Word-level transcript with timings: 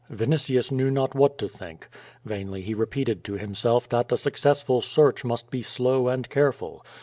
Yinitius 0.11 0.71
knew 0.71 0.89
not 0.89 1.13
what 1.13 1.37
to 1.37 1.47
think. 1.47 1.87
Vainly 2.25 2.63
he 2.63 2.73
repeated 2.73 3.23
to 3.23 3.33
himself 3.33 3.87
that 3.89 4.11
a 4.11 4.17
successful 4.17 4.81
search 4.81 5.23
must 5.23 5.51
be 5.51 5.61
slow 5.61 6.07
and 6.07 6.27
careful. 6.27 6.83